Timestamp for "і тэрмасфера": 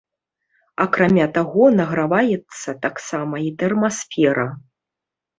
3.49-4.47